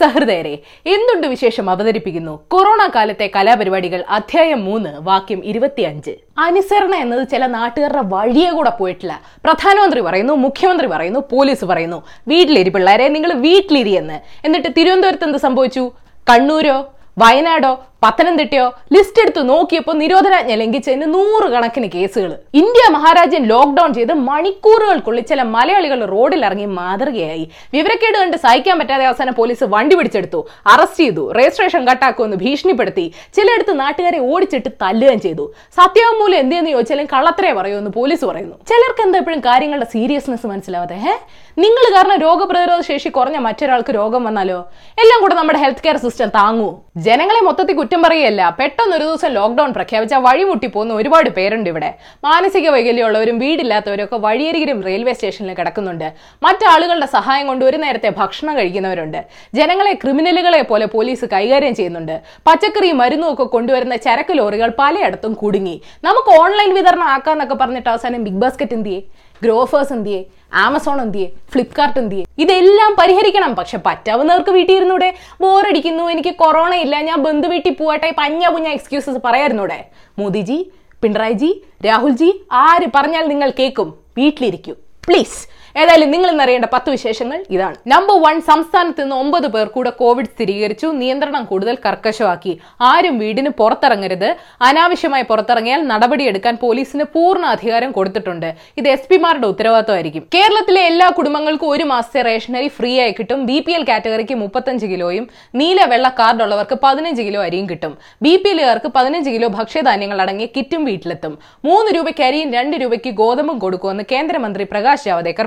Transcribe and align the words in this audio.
സഹൃദയരെ 0.00 0.52
എന്തുണ്ട് 0.94 1.26
വിശേഷം 1.34 1.66
അവതരിപ്പിക്കുന്നു? 1.70 2.34
കൊറോണ 2.52 2.80
കാലത്തെ 2.94 3.26
കലാപരിപാടികൾ 3.36 4.00
അധ്യായം 4.16 4.60
മൂന്ന് 4.68 4.92
വാക്യം 5.08 5.40
ഇരുപത്തിയഞ്ച്. 5.50 6.12
അനുസരണ 6.46 6.94
എന്നത് 7.04 7.24
ചില 7.32 7.42
നാട്ടുകാരുടെ 7.56 8.04
വഴിയെ 8.14 8.50
കൂടെ 8.50 8.72
പോയിട്ടില്ല. 8.80 9.14
പ്രധാനമന്ത്രി 9.44 10.02
പറയുന്നു 10.08 10.34
മുഖ്യമന്ത്രി 10.46 10.88
പറയുന്നു 10.94 11.20
പോലീസ് 11.32 11.64
പറയുന്നു 11.72 11.98
വീട്ടിലിരി 12.28 12.70
പിള്ളേരെ 12.76 13.08
നിങ്ങൾ 13.16 13.32
വീട്ടിലിരിയെന്ന് 13.46 14.18
എന്നിട്ട് 14.44 14.70
തിരുവനന്തപുരത്ത് 14.78 15.28
എന്ത് 15.28 15.38
സംഭവിച്ചു? 15.46 15.84
കണ്ണൂരോ 16.30 16.78
വയനാടോ 17.18 17.72
പത്തനംതിട്ടയോ? 18.02 18.66
ലിസ്റ്റ് 18.92 19.22
എടുത്ത് 19.22 19.48
നോക്കിയപ്പോൾ 19.48 19.96
നിരോധനാജ്ഞ 19.96 20.54
ലംഘിച്ചതിന് 20.54 21.14
നൂറുകണക്കിന് 21.14 21.88
കേസുകൾ 21.94 22.30
ഇന്ത്യ 22.54 22.92
മഹാരാജ്യം 22.92 23.44
ലോക്ക്ഡൌൺ 23.44 23.94
ചെയ്ത് 23.94 24.12
മണിക്കൂറുകൾക്കുള്ളിൽ 24.12 25.22
ചില 25.22 25.42
മലയാളികൾ 25.42 26.04
റോഡിൽ 26.04 26.44
ഇറങ്ങി 26.44 26.64
മാതൃകയായി. 26.64 27.50
വിവരക്കേട് 27.74 28.18
കണ്ട് 28.18 28.36
സഹിക്കാൻ 28.36 28.78
പറ്റാതെ 28.78 29.04
അവസാനം 29.04 29.34
പോലീസ് 29.34 29.64
വണ്ടി 29.64 29.96
പിടിച്ചെടുത്തു. 29.96 30.48
അറസ്റ്റ് 30.66 31.00
ചെയ്തു. 31.04 31.32
രജിസ്ട്രേഷൻ 31.32 31.84
കട്ടാക്കുമെന്ന് 31.88 32.36
ഭീഷണിപ്പെടുത്തി. 32.36 33.12
ചിലയിടത്ത് 33.36 33.80
നാട്ടുകാരെ 33.80 34.18
ഓടിച്ചിട്ട് 34.18 34.68
തല്ലുകയും 34.82 35.20
ചെയ്തു. 35.20 35.54
സത്യവാങ്മൂലം 35.76 36.36
എന്തെന്ന് 36.36 36.70
ചോദിച്ചാലും 36.70 37.06
കള്ളത്തരേ 37.12 37.52
പറയുമെന്ന് 37.52 37.90
പോലീസ് 37.90 38.24
പറയുന്നു. 38.24 38.56
ചിലർക്ക് 38.68 39.02
എന്താ 39.06 39.18
എപ്പോഴും 39.18 39.40
കാര്യങ്ങളുടെ 39.40 39.86
സീരിയസ്നെസ് 39.92 40.46
മനസ്സിലാവാതെ 40.46 40.94
ഏ 40.94 41.14
നിങ്ങൾ 41.58 41.96
കാരണം 41.96 42.16
രോഗപ്രതിരോധ 42.16 42.80
ശേഷി 42.80 43.08
കുറഞ്ഞ 43.08 43.36
മറ്റൊരാൾക്ക് 43.36 43.94
രോഗം 43.94 44.24
വന്നാലോ? 44.24 44.58
എല്ലാം 44.98 45.20
കൂടെ 45.20 45.34
നമ്മുടെ 45.34 45.58
ഹെൽത്ത് 45.58 45.80
കെയർ 45.84 45.96
സിസ്റ്റം 45.96 46.28
താങ്ങൂ 46.28 46.68
ജനങ്ങളെ 46.96 47.40
മൊത്തത്തിൽ 47.40 47.76
കുറ്റം 47.90 48.02
പറയല്ല 48.02 48.56
പെട്ടെന്ന് 48.58 48.96
ഒരു 48.96 49.04
ദിവസം 49.04 49.30
ലോക്ക്ഡൌൺ 49.36 49.70
പ്രഖ്യാപിച്ച 49.76 50.14
വഴിമുട്ടി 50.26 50.66
പോകുന്ന 50.66 50.94
ഒരുപാട് 50.94 51.28
പേരുണ്ട് 51.36 51.68
ഇവിടെ. 51.70 51.88
മാനസിക 52.24 52.68
വൈകല്യമുള്ളവരും 52.68 53.38
വീടില്ലാത്തവരും 53.38 54.04
ഒക്കെ 54.04 54.18
വഴിയരികിലും 54.26 54.78
റെയിൽവേ 54.88 55.12
സ്റ്റേഷനിൽ 55.12 55.54
കിടക്കുന്നുണ്ട്. 55.54 56.12
മറ്റാളുകളുടെ 56.42 57.06
സഹായം 57.06 57.46
കൊണ്ട് 57.46 57.64
ഒരു 57.64 57.76
നേരത്തെ 57.76 58.12
ഭക്ഷണം 58.18 58.56
കഴിക്കുന്നവരുണ്ട്. 58.56 59.24
ജനങ്ങളെ 59.54 59.94
ക്രിമിനലുകളെ 59.94 60.62
പോലെ 60.62 60.86
പോലീസ് 60.86 61.24
കൈകാര്യം 61.32 61.74
ചെയ്യുന്നുണ്ട്. 61.74 62.14
പച്ചക്കറി 62.46 62.92
മരുന്നും 62.92 63.32
ഒക്കെ 63.32 63.46
കൊണ്ടുവരുന്ന 63.56 63.96
ചരക്ക് 64.06 64.36
ലോറികൾ 64.38 64.72
പലയിടത്തും 64.78 65.34
കുടുങ്ങി. 65.42 65.76
നമുക്ക് 66.04 66.32
ഓൺലൈൻ 66.42 66.72
വിതരണം 66.74 67.08
ആക്കാന്നൊക്കെ 67.16 67.54
പറഞ്ഞിട്ട് 67.54 67.88
അവസാനം 67.88 68.24
ബിഗ് 68.28 68.42
ബാസ്ക്കറ്റ് 68.44 68.76
എന്തിയേ 68.78 69.00
ഗ്രോഫേഴ്സ് 69.42 69.92
എന്തിയേ? 69.92 70.24
ആമസോൺ 70.54 71.00
എന്തിയെ? 71.00 71.28
ഫ്ലിപ്കാർട്ട് 71.52 71.98
എന്തിയെ? 71.98 72.24
ഇതെല്ലാം 72.38 72.96
പരിഹരിക്കണം. 73.00 73.54
പക്ഷെ 73.54 73.78
പറ്റാവുന്നവർക്ക് 73.86 74.50
വീട്ടിൽ 74.50 74.74
ഇരുന്നൂടെ 74.76 75.14
ബോറടിക്കുന്നു 75.40 76.04
എനിക്ക് 76.14 76.34
കൊറോണ 76.34 76.74
ഇല്ല 76.74 77.00
ഞാൻ 77.00 77.22
ബന്ധു 77.22 77.48
വീട്ടിൽ 77.48 77.74
പോവട്ടെ 77.80 78.10
പഞ്ഞ 78.18 78.48
പുഞ്ഞ 78.48 78.68
എക്സ്ക്യൂസസ് 78.68 79.20
പറയായിരുന്നൂടെ 79.24 79.78
മോദിജി 80.18 80.58
പിണറായിജി 81.02 81.50
രാഹുൽജി 81.86 82.30
ആര് 82.52 82.86
പറഞ്ഞാൽ 82.94 83.24
നിങ്ങൾ 83.28 83.52
കേൾക്കും. 83.58 83.88
വീട്ടിലിരിക്കും. 84.18 84.76
പ്ലീസ് 85.06 85.38
ഏതായാലും 85.76 86.10
നിങ്ങൾ 86.10 86.30
ഇന്നറിയേണ്ട 86.30 86.66
പത്ത് 86.72 86.90
വിശേഷങ്ങൾ 86.90 87.44
ഇതാണ്. 87.50 87.76
നമ്പർ 87.92 88.16
വൺ 88.22 88.40
സംസ്ഥാനത്ത് 88.40 89.02
നിന്ന് 89.02 89.16
ഒമ്പത് 89.16 89.46
പേർ 89.46 89.66
കൂടെ 89.66 89.90
കോവിഡ് 89.90 90.30
സ്ഥിരീകരിച്ചു. 90.34 90.86
നിയന്ത്രണം 90.86 91.44
കൂടുതൽ 91.44 91.78
കർക്കശമാക്കി. 91.86 92.60
ആരും 92.80 93.18
വീടിന് 93.18 93.50
പുറത്തിറങ്ങരുത്. 93.60 94.36
അനാവശ്യമായി 94.68 95.22
പുറത്തിറങ്ങിയാൽ 95.30 95.82
നടപടിയെടുക്കാൻ 95.92 96.56
പോലീസിന് 96.62 97.04
പൂർണ 97.14 97.44
അധികാരം 97.46 97.92
കൊടുത്തിട്ടുണ്ട്. 97.92 98.54
ഇത് 98.78 98.88
എസ് 98.88 99.08
പിമാരുടെ 99.10 99.46
ഉത്തരവാദിത്തമായിരിക്കും. 99.46 100.24
കേരളത്തിലെ 100.34 100.80
എല്ലാ 100.80 101.08
കുടുംബങ്ങൾക്കും 101.18 101.68
ഒരു 101.68 101.84
മാസത്തെ 101.84 102.22
റേഷനറി 102.22 102.68
ഫ്രീ 102.68 103.00
ആയി 103.00 103.14
കിട്ടും. 103.18 103.46
ബി 103.46 103.58
പി 103.60 103.72
എൽ 103.72 103.84
കാറ്റഗറിക്ക് 103.84 104.34
മുപ്പത്തഞ്ച് 104.34 104.86
കിലോയും 104.86 105.28
നീല 105.54 105.84
വെള്ള 105.84 106.08
കാർഡുള്ളവർക്ക് 106.18 106.78
പതിനഞ്ച് 106.84 107.22
കിലോ 107.22 107.42
അരിയും 107.42 107.70
കിട്ടും. 107.70 107.94
ബി 108.22 108.36
പി 108.36 108.48
എല്ലുകാർക്ക് 108.48 108.88
പതിനഞ്ച് 108.96 109.30
കിലോ 109.30 109.48
ഭക്ഷ്യധാന്യങ്ങൾ 109.48 110.20
അടങ്ങിയ 110.20 110.46
കിറ്റും 110.56 110.84
വീട്ടിലെത്തും. 110.84 111.38
മൂന്ന് 111.64 111.90
രൂപയ്ക്ക് 111.96 112.24
അരിയും 112.28 112.52
രണ്ട് 112.58 112.76
രൂപയ്ക്ക് 112.82 113.10
ഗോതമ്പും 113.10 113.58
കൊടുക്കുമെന്ന് 113.58 114.04
കേന്ദ്രമന്ത്രി 114.12 114.64
പ്രകാശ് 114.64 115.04
ജാവദേക്കർ 115.04 115.46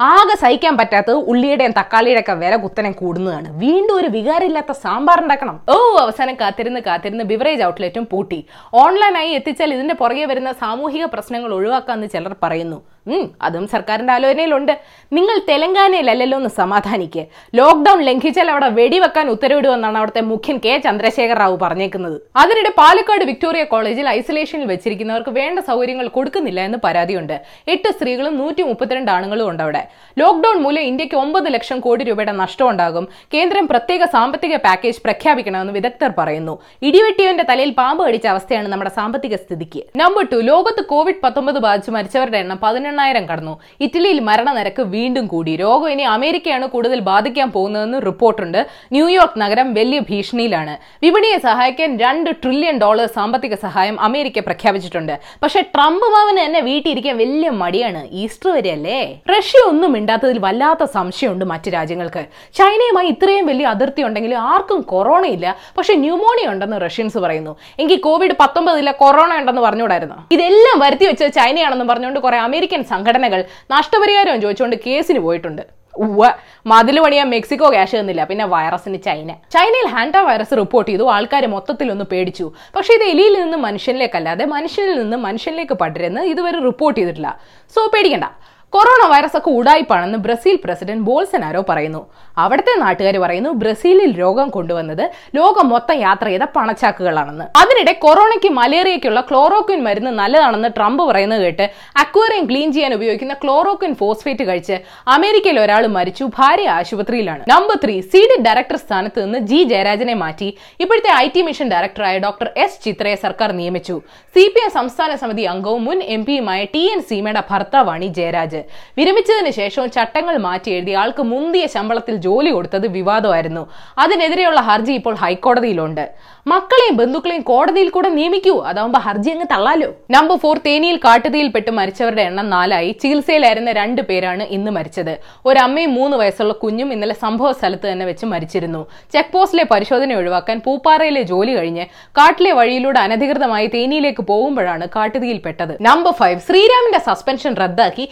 ആകെ 0.00 0.36
സഹിക്കാൻ 0.40 0.76
പറ്റാത്തത് 0.76 1.16
ഉള്ളിയുടെയും 1.16 1.70
തക്കാളിയുടെ 1.70 2.20
ഒക്കെ 2.20 2.32
വില 2.32 2.56
കുത്തനെ 2.56 2.92
കൂടുന്നതാണ്. 2.92 3.58
വീണ്ടും 3.58 3.96
ഒരു 3.96 4.08
വികാരമില്ലാത്ത 4.08 4.72
സാമ്പാർ 4.72 5.22
ഉണ്ടാക്കണം. 5.22 5.60
ഓ 5.68 5.98
അവസാനം 6.00 6.34
കാത്തിരുന്ന് 6.34 6.80
കാത്തിരുന്ന് 6.80 7.24
ബിവറേജ് 7.24 7.62
ഔട്ട്ലെറ്റും 7.62 8.08
പൂട്ടി. 8.10 8.46
ഓൺലൈനായി 8.74 9.30
എത്തിച്ചാൽ 9.30 9.74
ഇതിന്റെ 9.74 9.94
പുറകെ 9.94 10.24
വരുന്ന 10.24 10.52
സാമൂഹിക 10.52 11.04
പ്രശ്നങ്ങൾ 11.04 11.52
ഒഴിവാക്കാമെന്ന് 11.54 12.08
ചിലർ 12.08 12.36
പറയുന്നു. 12.42 12.95
അതും 13.42 13.68
സർക്കാരിന്റെ 13.68 14.12
ആലോചനയിലുണ്ട്. 14.12 14.72
നിങ്ങൾ 15.12 15.40
തെലങ്കാനയിലല്ലല്ലോ 15.48 16.38
എന്ന് 16.38 16.50
സമാധാനിക്ക്. 16.50 17.26
ലോക്ക്ഡൌൺ 17.54 18.02
ലംഘിച്ചാൽ 18.02 18.50
അവിടെ 18.50 18.68
വെടിവെക്കാൻ 18.68 19.28
ഉത്തരവിടുമെന്നാണ് 19.28 19.98
അവിടുത്തെ 19.98 20.20
മുഖ്യൻ 20.20 20.60
കെ. 20.64 20.78
ചന്ദ്രശേഖർ 20.78 21.36
റാവു 21.36 21.58
പറഞ്ഞേക്കുന്നത്. 21.62 22.20
അതിനിടെ 22.36 22.72
പാലക്കാട് 22.78 23.24
വിക്ടോറിയ 23.24 23.64
കോളേജിൽ 23.64 24.08
ഐസൊലേഷനിൽ 24.08 24.64
വെച്ചിരിക്കുന്നവർക്ക് 24.64 25.30
വേണ്ട 25.30 25.58
സൗകര്യങ്ങൾ 25.58 26.08
കൊടുക്കുന്നില്ല 26.08 26.60
എന്ന് 26.60 26.78
പരാതിയുണ്ട്. 26.84 27.40
എട്ട് 27.68 27.88
സ്ത്രീകളും 27.88 28.38
നൂറ്റി 28.38 28.62
മുപ്പത്തിരണ്ട് 28.62 29.10
ആണുങ്ങളും 29.10 29.48
ഉണ്ട് 29.50 29.62
അവിടെ. 29.62 29.88
ലോക്ക്ഡൌൺ 30.18 30.58
മൂലം 30.62 30.80
ഇന്ത്യയ്ക്ക് 30.80 31.16
ഒമ്പത് 31.16 31.54
ലക്ഷം 31.54 31.80
കോടി 31.80 32.04
രൂപയുടെ 32.04 32.32
നഷ്ടമുണ്ടാകും. 32.32 33.08
കേന്ദ്രം 33.34 33.68
പ്രത്യേക 33.68 34.04
സാമ്പത്തിക 34.04 34.56
പാക്കേജ് 34.56 35.02
പ്രഖ്യാപിക്കണമെന്ന് 35.04 35.72
വിദഗ്ധർ 35.72 36.12
പറയുന്നു. 36.18 36.58
ഇടിവെട്ടിയവന്റെ 36.82 37.44
തലയിൽ 37.50 37.70
പാമ്പ് 37.70 38.06
കടിച്ച 38.06 38.26
അവസ്ഥയാണ് 38.26 38.68
നമ്മുടെ 38.68 38.90
സാമ്പത്തിക 38.90 39.36
സ്ഥിതിക്ക്. 39.36 39.82
നമ്പർ 39.96 40.26
ടു 40.32 40.36
ലോകത്ത് 40.36 40.84
കോവിഡ് 40.84 41.22
പത്തൊമ്പത് 41.24 41.58
ബാധിച്ച് 41.58 41.90
മരിച്ചവരുടെ 41.90 42.38
എണ്ണം 42.38 42.58
പതിനെണ്ണായിരം 42.96 43.24
കടന്നു. 43.30 43.54
ഇറ്റലിയിൽ 43.84 44.18
മരണനിരക്ക് 44.28 44.82
വീണ്ടും 44.94 45.24
കൂടി. 45.32 45.52
രോഗം 45.62 45.88
ഇനി 45.94 46.04
അമേരിക്കയാണ് 46.16 46.66
കൂടുതൽ 46.74 46.98
ബാധിക്കാൻ 47.08 47.48
പോകുന്നതെന്ന് 47.56 47.98
റിപ്പോർട്ടുണ്ട്. 48.08 48.60
ന്യൂയോർക്ക് 48.94 49.38
നഗരം 49.42 49.68
വലിയ 49.78 49.98
ഭീഷണിയിലാണ്. 50.10 50.74
വിപണിയെ 51.04 51.38
സഹായിക്കാൻ 51.46 51.90
രണ്ട് 52.04 52.30
ട്രില്യൺ 52.42 52.76
ഡോളർ 52.84 53.08
സാമ്പത്തിക 53.16 53.54
സഹായം 53.64 53.96
അമേരിക്ക 54.08 54.44
പ്രഖ്യാപിച്ചിട്ടുണ്ട്. 54.46 55.14
പക്ഷേ 55.42 55.60
ട്രംപ് 55.74 56.06
മാവന് 56.14 56.40
തന്നെ 56.44 56.62
വീട്ടിലിരിക്കാൻ 56.68 57.16
വലിയ 57.22 57.50
മടിയാണ്. 57.62 58.02
ഈസ്റ്റർ 58.22 58.50
വരെയല്ലേ? 58.56 59.00
റഷ്യ 59.34 59.62
ഒന്നും 59.72 59.92
മിണ്ടാത്തതിൽ 59.96 60.40
വല്ലാത്ത 60.46 60.86
സംശയമുണ്ട് 60.96 61.44
മറ്റു 61.52 61.72
രാജ്യങ്ങൾക്ക്. 61.76 62.24
ചൈനയുമായി 62.60 63.10
ഇത്രയും 63.14 63.46
വലിയ 63.52 63.66
അതിർത്തി 63.74 64.04
ഉണ്ടെങ്കിൽ 64.08 64.34
ആർക്കും 64.52 64.80
കൊറോണ 64.94 65.24
ഇല്ല. 65.36 65.46
പക്ഷെ 65.78 65.96
ന്യൂമോണിയ 66.06 66.54
ഉണ്ടെന്ന് 66.54 66.80
റഷ്യൻസ് 66.86 67.18
പറയുന്നു. 67.26 67.54
എങ്കിൽ 67.84 68.00
കോവിഡ് 68.08 68.38
പത്തൊമ്പതില്ല 68.42 68.90
കൊറോണ 69.04 69.30
ഉണ്ടെന്ന് 69.42 69.64
പറഞ്ഞുകൂടായിരുന്നു? 69.68 70.18
ഇതെല്ലാം 70.36 70.76
വരുത്തി 70.86 71.04
വെച്ചത് 71.10 71.32
ചൈനയാണെന്ന് 71.40 71.88
പറഞ്ഞുകൊണ്ട് 71.92 72.20
കുറെ 72.26 72.36
അമേരിക്കൻ 72.48 72.82
സംഘടനകൾ 72.92 73.40
നഷ്ടപരിഹാരം 73.74 74.40
ചോദിച്ചുകൊണ്ട് 74.44 74.76
കേസിന് 74.86 75.22
പോയിട്ടുണ്ട്. 75.26 75.64
ഉവ്വ 76.04 76.22
മതിൽ 76.70 76.96
പണിയാൻ 77.02 77.28
മെക്സിക്കോ 77.34 77.68
ക്യാഷ് 77.74 77.94
തന്നില്ല. 77.98 78.22
പിന്നെ 78.30 78.44
വൈറസിന് 78.54 78.98
ചൈന. 79.06 79.30
ചൈനയിൽ 79.54 79.86
ഹാൻഡ 79.94 80.16
വൈറസ് 80.28 80.54
റിപ്പോർട്ട് 80.60 80.88
ചെയ്തു. 80.90 81.04
ആൾക്കാർ 81.14 81.44
മൊത്തത്തിൽ 81.54 81.90
ഒന്ന് 81.94 82.04
പേടിച്ചു. 82.12 82.46
പക്ഷെ 82.76 82.92
ഇത് 82.98 83.04
എലിയിൽ 83.12 83.34
നിന്ന് 83.42 83.58
മനുഷ്യനിലേക്കല്ലാതെ 83.66 84.46
മനുഷ്യനിൽ 84.56 84.96
നിന്ന് 85.02 85.18
മനുഷ്യനിലേക്ക് 85.28 85.76
പടരുന്ന് 85.82 86.22
ഇതുവരെ 86.32 86.60
റിപ്പോർട്ട് 86.68 86.98
ചെയ്തിട്ടില്ല. 87.00 87.30
സോ 87.76 87.82
പേടിക്കണ്ട. 87.94 88.28
കൊറോണ 88.76 89.02
വൈറസ് 89.10 89.36
ഒക്കെ 89.38 89.50
ഉടായ്പാണെന്ന് 89.58 90.18
ബ്രസീൽ 90.24 90.56
പ്രസിഡന്റ് 90.64 91.04
ബോൾസനാരോ 91.08 91.60
പറയുന്നു. 91.68 92.00
അവിടുത്തെ 92.38 92.72
നാട്ടുകാർ 92.82 93.16
പറയുന്നു 93.22 93.50
ബ്രസീലിൽ 93.50 94.10
രോഗം 94.22 94.48
കൊണ്ടുവന്നത് 94.56 95.02
ലോകം 95.38 95.66
മൊത്തം 95.74 95.96
യാത്ര 96.06 96.26
ചെയ്ത 96.32 96.46
പണച്ചാക്കുകളാണെന്ന്. 96.56 97.44
അതിനിടെ 97.60 97.92
കൊറോണയ്ക്ക് 98.04 98.50
മലേറിയയ്ക്കുള്ള 98.58 99.20
ക്ലോറോക്വിൻ 99.20 99.80
മരുന്ന് 99.86 100.10
നല്ലതാണെന്ന് 100.10 100.70
ട്രംപ് 100.76 101.02
പറയുന്നത് 101.10 101.42
കേട്ട് 101.42 101.66
അക്വേറിയം 102.02 102.44
ക്ലീൻ 102.50 102.68
ചെയ്യാൻ 102.72 102.94
ഉപയോഗിക്കുന്ന 102.98 103.36
ക്ലോറോക്വിൻ 103.44 103.94
ഫോസ്ഫേറ്റ് 104.00 104.46
കഴിച്ച് 104.48 104.78
അമേരിക്കയിൽ 105.16 105.60
ഒരാൾ 105.60 105.86
മരിച്ചു 105.96 106.26
ഭാര്യ 106.38 106.68
ആശുപത്രിയിലാണ്. 106.78 107.42
Number 107.54 107.78
three 107.84 107.96
C 108.00 108.22
D 108.32 108.38
director 108.48 108.80
സ്ഥാനത്ത് 108.84 109.24
നിന്ന് 109.24 109.38
ജി 109.52 109.62
ജയരാജനെ 109.72 110.14
മാറ്റി 110.24 110.50
ഇപ്പോഴത്തെ 110.84 111.12
ഐ 111.24 111.26
ടി 111.36 111.42
മിഷൻ 111.48 111.68
ഡയറക്ടറായ 111.74 112.18
ഡോക്ടർ 112.26 112.50
എസ് 112.66 112.78
ചിത്രയെ 112.84 113.14
സർക്കാർ 113.24 113.52
നിയമിച്ചു. 113.62 113.98
സി 114.34 114.46
പി 114.54 114.62
എം 114.66 114.70
സംസ്ഥാന 114.78 115.14
സമിതി 115.24 115.46
അംഗവും 115.54 115.84
മുൻ 115.84 115.98
എം 116.18 116.24
പിയുമായ 116.28 116.62
ടി 116.76 116.84
എൻ 116.92 117.02
സീമയുടെ 117.10 117.44
ഭർത്താവാണ് 117.50 118.12
ജയരാജ്. 118.20 118.62
വിരമിച്ചതിന് 118.98 119.52
ശേഷവും 119.60 119.90
ചട്ടങ്ങൾ 119.96 120.36
മാറ്റി 120.46 120.70
എഴുതി 120.76 120.92
ആൾക്ക് 121.02 121.22
മുന്തിയ 121.32 121.66
ശമ്പളത്തിൽ 121.74 122.16
ജോലി 122.26 122.50
കൊടുത്തത് 122.50 122.86
വിവാദമായിരുന്നു. 122.98 123.64
അതിനെതിരെയുള്ള 124.04 124.60
ഹർജി 124.70 124.92
ഇപ്പോൾ 125.00 125.14
ഹൈക്കോടതിയിലുണ്ട്. 125.22 126.04
മക്കളെയും 126.52 126.96
ബന്ധുക്കളെയും 126.96 127.42
കോടതിയിൽ 127.42 127.88
കൂടെ 127.94 128.08
നിയമിക്കൂ. 128.16 128.52
അതാവുമ്പോ 128.70 128.98
ഹർജി 129.06 129.30
അങ്ങ് 129.30 129.46
തള്ളാലോ. 129.52 129.88
നമ്പർ 130.14 130.36
ഫോർ 130.42 130.56
തേനിയിൽ 130.66 130.96
കാട്ടുതീയിൽപ്പെട്ട് 131.04 131.70
മരിച്ചവരുടെ 131.78 132.22
എണ്ണം 132.22 132.46
നാലായി. 132.50 132.90
ചികിത്സയിലായിരുന്ന 133.02 133.72
രണ്ട് 133.80 134.02
പേരാണ് 134.10 134.44
ഇന്ന് 134.56 134.70
മരിച്ചത്. 134.76 135.14
ഒരമ്മയും 135.46 135.92
മൂന്ന് 135.94 136.16
വയസ്സുള്ള 136.16 136.52
കുഞ്ഞും 136.62 136.92
ഇന്നലെ 136.92 137.16
സംഭവ 137.24 137.50
സ്ഥലത്ത് 137.52 137.86
തന്നെ 137.92 138.06
വെച്ച് 138.10 138.26
മരിച്ചിരുന്നു. 138.26 138.82
ചെക്ക് 139.14 139.32
പോസ്റ്റിലെ 139.32 139.64
പരിശോധന 139.72 140.14
ഒഴിവാക്കാൻ 140.20 140.58
പൂപ്പാറയിലെ 140.66 141.22
ജോലി 141.32 141.52
കഴിഞ്ഞ് 141.58 141.86
കാട്ടിലെ 142.18 142.52
വഴിയിലൂടെ 142.58 143.00
അനധികൃതമായി 143.06 143.66
തേനിയിലേക്ക് 143.74 144.22
പോകുമ്പോഴാണ് 144.30 144.86
കാട്ടുതീയിൽപ്പെട്ടത് 144.96 145.74
നമ്പർ 145.88 146.12
ഫൈവ് 146.20 146.40
ശ്രീരാമിന്റെ 146.48 147.00
സസ്പെൻഷൻ 147.08 147.52
റദ്ദാക്കി 147.62 148.04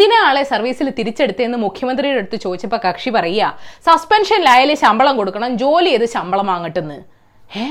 എന്തിനാ 0.00 0.18
ആളെ 0.26 0.42
സർവീസിൽ 0.50 0.86
തിരിച്ചെടുത്തതെന്ന് 0.98 1.56
മുഖ്യമന്ത്രിയുടെ 1.64 2.20
അടുത്ത് 2.20 2.36
ചോദിച്ചപ്പോൾ 2.44 2.78
കക്ഷി 2.84 3.10
പറയുക 3.16 3.48
സസ്പെൻഷനിലായാലും 3.86 4.76
ശമ്പളം 4.82 5.14
കൊടുക്കണം 5.18 5.50
ജോലി 5.62 5.90
ചെയ്ത് 5.92 6.06
ശമ്പളം 6.12 6.46
വാങ്ങട്ടെന്ന്. 6.50 6.96
ഏ 7.62 7.64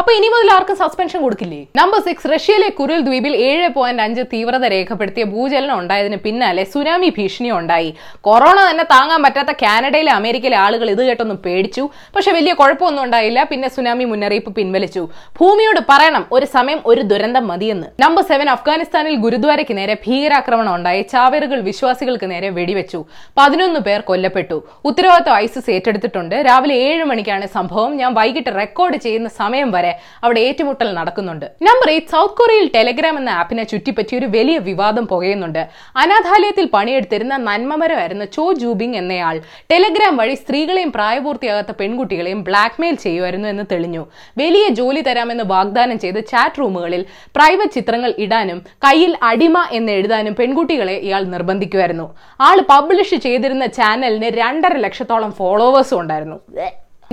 അപ്പൊ 0.00 0.10
ഇനി 0.16 0.28
മുതൽ 0.32 0.48
ആർക്കും 0.54 0.76
സസ്പെൻഷൻ 0.80 1.18
കൊടുക്കില്ലേ? 1.24 1.58
നമ്പർ 1.78 1.98
സിക്സ് 2.04 2.28
റഷ്യയിലെ 2.32 2.68
കുറിൽ 2.76 3.00
ദ്വീപിൽ 3.06 3.34
ഏഴ് 3.48 3.66
പോയിന്റ് 3.74 4.02
അഞ്ച് 4.04 4.22
തീവ്രത 4.32 4.64
രേഖപ്പെടുത്തിയ 4.74 5.24
ഭൂചലനം 5.32 5.74
ഉണ്ടായതിന് 5.80 6.18
പിന്നാലെ 6.26 6.62
സുനാമി 6.74 7.08
ഭീഷണി 7.16 7.50
ഉണ്ടായി. 7.56 7.90
കൊറോണ 8.26 8.58
തന്നെ 8.68 8.84
താങ്ങാൻ 8.92 9.20
പറ്റാത്ത 9.26 9.52
കാനഡയിലെ 9.62 10.12
അമേരിക്കയിലെ 10.18 10.58
ആളുകൾ 10.66 10.90
ഇത് 10.94 11.02
കേട്ടൊന്നും 11.08 11.38
പേടിച്ചു. 11.46 11.84
പക്ഷെ 12.14 12.32
വലിയ 12.36 12.52
കുഴപ്പമൊന്നും 12.60 13.02
ഉണ്ടായില്ല. 13.06 13.42
പിന്നെ 13.50 13.70
സുനാമി 13.76 14.06
മുന്നറിയിപ്പ് 14.12 14.52
പിൻവലിച്ചു. 14.58 15.02
ഭൂമിയോട് 15.40 15.80
പറയണം 15.90 16.24
ഒരു 16.38 16.48
സമയം 16.56 16.80
ഒരു 16.92 17.04
ദുരന്തം 17.12 17.44
മതിയെന്ന്. 17.52 17.88
നമ്പർ 18.04 18.24
സെവൻ 18.30 18.50
അഫ്ഗാനിസ്ഥാനിൽ 18.54 19.18
ഗുരുദ്വാരയ്ക്ക് 19.26 19.76
നേരെ 19.80 19.96
ഭീകരാക്രമണം 20.06 20.72
ഉണ്ടായി. 20.78 21.02
ചാവേറുകൾ 21.12 21.60
വിശ്വാസികൾക്ക് 21.70 22.30
നേരെ 22.32 22.50
വെടിവെച്ചു. 22.60 23.02
പതിനൊന്ന് 23.40 23.82
പേർ 23.88 24.00
കൊല്ലപ്പെട്ടു. 24.12 24.58
ഉത്തരവാദിത്വം 24.92 25.36
ഐസിസ് 25.44 25.70
ഏറ്റെടുത്തിട്ടുണ്ട്. 25.76 26.38
രാവിലെ 26.50 26.78
ഏഴ് 26.88 27.04
മണിക്കാണ് 27.12 27.48
സംഭവം. 27.58 27.92
ഞാൻ 28.02 28.10
വൈകിട്ട് 28.20 28.50
റെക്കോർഡ് 28.62 29.00
ചെയ്യുന്ന 29.06 29.30
സമയം 29.42 29.70
വരെ 29.76 29.89
അവിടെ 30.24 30.40
ഏറ്റുമുട്ടൽ 30.40 30.88
നടക്കുന്നുണ്ട്. 30.98 31.46
നമ്പർ 31.68 31.90
എയ്റ്റ് 31.94 32.12
സൗത്ത് 32.14 32.36
കൊറിയയിൽ 32.40 32.70
ടെലഗ്രാം 32.74 33.16
എന്ന 33.18 33.30
ആപ്പിനെ 33.40 33.64
ചുറ്റിപ്പറ്റി 33.64 34.16
ഒരു 34.16 34.26
വലിയ 34.36 34.58
വിവാദം 34.58 35.06
പുകയുന്നുണ്ട്. 35.06 35.62
അനാഥാലയത്തിൽ 35.96 36.68
പണിയെടുത്തിരുന്ന 36.74 37.36
നന്മമരമായിരുന്ന 37.48 38.24
ചോ 38.24 38.52
ജൂബിങ് 38.52 38.96
എന്നയാൾ 39.02 39.36
ടെലഗ്രാം 39.72 40.16
വഴി 40.16 40.34
സ്ത്രീകളെയും 40.34 40.92
പ്രായപൂർത്തിയാകാത്ത 40.92 41.72
പെൺകുട്ടികളെയും 41.80 42.42
ബ്ലാക്ക്മെയിൽ 42.48 42.96
ചെയ്യുമായിരുന്നു 43.04 43.48
എന്ന് 43.48 43.64
തെളിഞ്ഞു. 43.72 44.02
വലിയ 44.38 44.68
ജോലി 44.80 45.00
തരാമെന്ന് 45.00 45.44
വാഗ്ദാനം 45.54 45.98
ചെയ്ത് 45.98 46.20
ചാറ്റ് 46.32 46.60
റൂമുകളിൽ 46.60 47.04
പ്രൈവറ്റ് 47.36 47.76
ചിത്രങ്ങൾ 47.78 48.14
ഇടാനും 48.18 48.60
കയ്യിൽ 48.86 49.12
അടിമ 49.22 49.58
എന്ന് 49.72 49.92
എഴുതാനും 49.92 50.34
പെൺകുട്ടികളെ 50.34 50.96
ഇയാൾ 51.08 51.24
നിർബന്ധിക്കുമായിരുന്നു. 51.34 52.06
ആൾ 52.48 52.60
പബ്ലിഷ് 52.70 53.18
ചെയ്തിരുന്ന 53.26 53.66
ചാനലിന് 53.80 54.30
രണ്ടര 54.38 54.76
ലക്ഷത്തോളം 54.86 55.32
ഫോളോവേഴ്സും 55.32 56.00
ഉണ്ടായിരുന്നു. 56.00 56.38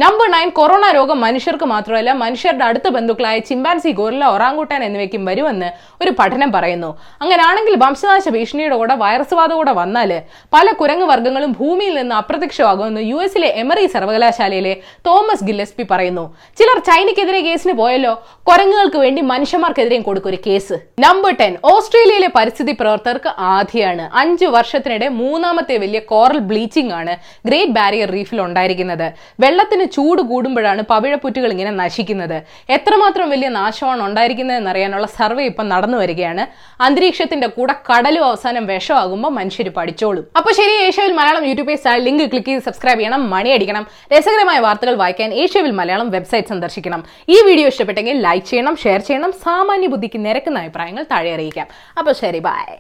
നമ്പർ 0.01 0.27
നയൻ 0.31 0.49
കൊറോണ 0.57 0.85
രോഗം 0.95 1.17
മനുഷ്യർക്ക് 1.25 1.67
മാത്രമല്ല 1.71 2.09
മനുഷ്യരുടെ 2.23 2.65
അടുത്ത 2.65 2.87
ബന്ധുക്കളായ 2.95 3.37
ചിമ്പാൻസി 3.47 3.91
ഗോറില്ല 3.99 4.25
ഒറാങ്കൂട്ടാൻ 4.33 4.81
എന്നിവയ്ക്കും 4.87 5.23
വരുമെന്ന് 5.29 5.69
ഒരു 6.03 6.11
പഠനം 6.19 6.49
പറയുന്നു. 6.55 6.89
അങ്ങനെയാണെങ്കിൽ 7.21 7.75
വംശനാശ 7.83 8.29
ഭീഷണിയുടെ 8.35 8.75
കൂടെ 8.81 8.95
വൈറസ് 9.03 9.35
ബാധ 9.39 9.51
കൂടെ 9.59 9.73
വന്നാൽ 9.79 10.11
പല 10.55 10.65
കുരങ്ങ് 10.81 11.05
വർഗങ്ങളും 11.11 11.51
ഭൂമിയിൽ 11.61 11.95
നിന്ന് 11.99 12.15
അപ്രത്യക്ഷമാകുമെന്ന് 12.15 13.01
യു 13.11 13.23
എസിലെ 13.27 13.49
എമറി 13.61 13.85
സർവകലാശാലയിലെ 13.95 14.73
തോമസ് 15.07 15.47
ഗില്ലസ്പി 15.49 15.85
പറയുന്നു. 15.91 16.25
ചിലർ 16.59 16.79
ചൈനയ്ക്കെതിരെ 16.89 17.41
കേസിന് 17.47 17.75
പോയല്ലോ 17.81 18.13
കുരങ്ങുകൾക്ക് 18.51 19.01
വേണ്ടി 19.05 19.23
മനുഷ്യന്മാർക്കെതിരെയും 19.31 20.05
കൊടുക്കൊരു 20.09 20.39
കേസ്. 20.45 20.77
നമ്പർ 21.07 21.33
ടെൻ 21.41 21.55
ഓസ്ട്രേലിയയിലെ 21.73 22.31
പരിസ്ഥിതി 22.37 22.75
പ്രവർത്തകർക്ക് 22.83 23.33
ആദ്യമാണ് 23.55 24.07
അഞ്ചു 24.23 24.45
വർഷത്തിനിടെ 24.57 25.09
മൂന്നാമത്തെ 25.23 25.77
വലിയ 25.85 26.03
കോറൽ 26.13 26.39
ബ്ലീച്ചിങ് 26.53 26.95
ആണ് 27.01 27.15
ഗ്രേറ്റ് 27.49 27.75
ബാരിയർ 27.79 28.09
റീഫിൽ 28.17 28.41
ഉണ്ടായിരിക്കുന്നത്. 28.47 29.07
വെള്ളത്തിന് 29.45 29.83
ചൂട് 29.87 30.21
കൂടുമ്പോഴാണ് 30.21 30.81
പവിഴപ്പുറ്റുകൾ 30.81 31.51
ഇങ്ങനെ 31.51 31.71
നശിക്കുന്നത്. 31.71 32.43
എത്രമാത്രം 32.69 33.29
വലിയ 33.29 33.47
നാശമാണ് 33.47 34.03
ഉണ്ടായിരിക്കുന്നത് 34.03 34.57
എന്നറിയാനുള്ള 34.57 35.07
സർവേ 35.07 35.45
ഇപ്പം 35.45 35.69
നടന്നു 35.69 35.97
വരികയാണ്. 35.97 36.47
അന്തരീക്ഷത്തിന്റെ 36.81 37.47
കൂടെ 37.47 37.73
കടലും 37.73 38.25
അവസാനം 38.25 38.65
വിഷമാകുമ്പോൾ 38.65 39.29
മനുഷ്യർ 39.29 39.69
പഠിച്ചോളും. 39.69 40.27
അപ്പോൾ 40.37 40.53
ശരി 40.53 40.71
ഏഷ്യവിൽ 40.71 41.11
Malayalam 41.11 41.45
YouTube 41.45 41.67
page 41.67 41.81
link 41.87 42.23
click 42.23 42.47
ചെയ്ത് 42.47 42.63
സബ്സ്ക്രൈബ് 42.63 42.99
ചെയ്യണം 42.99 43.29
മണി 43.29 43.49
അടിക്കണം. 43.49 43.87
രസകരമായ 44.13 44.59
വാർത്തകൾ 44.59 44.95
വായിക്കാൻ 44.95 45.33
ഏഷ്യവിൽ 45.33 45.71
മലയാളം 45.71 46.09
വെബ്സൈറ്റ് 46.09 46.47
സന്ദർശിക്കണം. 46.47 47.03
ഈ 47.29 47.41
വീഡിയോ 47.41 47.67
ഇഷ്ടപ്പെട്ടെങ്കിൽ 47.67 48.21
ലൈക്ക് 48.21 48.47
ചെയ്യണം 48.47 48.75
ഷെയർ 48.75 48.99
ചെയ്യണം 48.99 49.31
സാമാന്യ 49.31 49.87
ബുദ്ധിക്ക് 49.87 50.25
നിരക്കുന്ന 50.25 50.59
അഭിപ്രായങ്ങൾ 50.59 51.05
താഴെ 51.11 51.33
അറിയിക്കാം. 51.33 51.67
അപ്പോൾ 51.97 52.11
ശരി 52.11 52.39
ബൈ. 52.39 52.75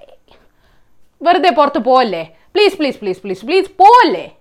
വെറുതെ 1.21 1.49
പുറത്ത് 1.49 1.77
പോവല്ലേ? 1.77 2.29
Please 2.55 2.77
please 2.77 2.97
please 2.97 3.21
please 3.21 3.45
please 3.45 3.69
പോവല്ലേ? 3.69 4.31